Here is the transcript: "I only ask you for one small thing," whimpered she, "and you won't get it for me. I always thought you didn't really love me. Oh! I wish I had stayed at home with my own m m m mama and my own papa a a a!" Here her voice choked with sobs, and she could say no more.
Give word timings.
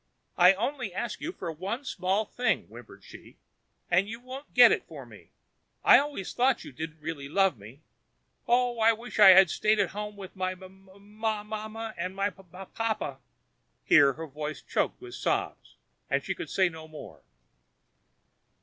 "I 0.35 0.53
only 0.55 0.91
ask 0.95 1.21
you 1.21 1.31
for 1.31 1.51
one 1.51 1.85
small 1.85 2.25
thing," 2.25 2.65
whimpered 2.67 3.03
she, 3.03 3.37
"and 3.87 4.09
you 4.09 4.19
won't 4.19 4.55
get 4.55 4.71
it 4.71 4.87
for 4.87 5.05
me. 5.05 5.29
I 5.83 5.99
always 5.99 6.33
thought 6.33 6.63
you 6.63 6.71
didn't 6.71 7.01
really 7.03 7.29
love 7.29 7.55
me. 7.59 7.83
Oh! 8.47 8.79
I 8.79 8.93
wish 8.93 9.19
I 9.19 9.27
had 9.29 9.51
stayed 9.51 9.77
at 9.79 9.89
home 9.91 10.15
with 10.17 10.35
my 10.35 10.53
own 10.53 10.63
m 10.63 10.89
m 10.95 11.23
m 11.23 11.47
mama 11.49 11.93
and 11.99 12.15
my 12.15 12.33
own 12.35 12.65
papa 12.73 12.73
a 12.79 13.05
a 13.05 13.09
a!" 13.11 13.19
Here 13.85 14.13
her 14.13 14.25
voice 14.25 14.63
choked 14.63 14.99
with 14.99 15.13
sobs, 15.13 15.75
and 16.09 16.23
she 16.23 16.33
could 16.33 16.49
say 16.49 16.67
no 16.67 16.87
more. 16.87 17.21